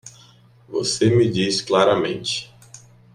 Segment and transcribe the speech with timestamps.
[0.67, 2.51] Você me diz claramente